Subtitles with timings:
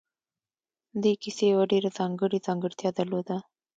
[1.03, 3.37] دې کیسې یوه ډېره ځانګړې ځانګړتیا درلوده